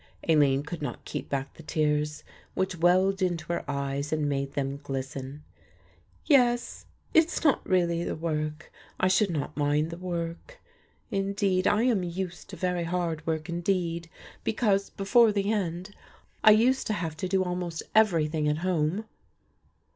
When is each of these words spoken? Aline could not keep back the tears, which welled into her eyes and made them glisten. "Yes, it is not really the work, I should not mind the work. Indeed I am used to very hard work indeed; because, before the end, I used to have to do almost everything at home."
Aline 0.27 0.63
could 0.63 0.81
not 0.81 1.05
keep 1.05 1.29
back 1.29 1.53
the 1.53 1.61
tears, 1.61 2.23
which 2.55 2.75
welled 2.79 3.21
into 3.21 3.53
her 3.53 3.63
eyes 3.69 4.11
and 4.11 4.27
made 4.27 4.53
them 4.53 4.77
glisten. 4.81 5.43
"Yes, 6.25 6.87
it 7.13 7.25
is 7.25 7.43
not 7.43 7.63
really 7.69 8.03
the 8.03 8.15
work, 8.15 8.71
I 8.99 9.07
should 9.07 9.29
not 9.29 9.55
mind 9.55 9.91
the 9.91 9.97
work. 9.99 10.59
Indeed 11.11 11.67
I 11.67 11.83
am 11.83 12.01
used 12.01 12.49
to 12.49 12.55
very 12.55 12.85
hard 12.85 13.27
work 13.27 13.47
indeed; 13.47 14.09
because, 14.43 14.89
before 14.89 15.31
the 15.31 15.53
end, 15.53 15.93
I 16.43 16.49
used 16.49 16.87
to 16.87 16.93
have 16.93 17.15
to 17.17 17.27
do 17.27 17.43
almost 17.43 17.83
everything 17.93 18.47
at 18.47 18.57
home." 18.65 19.05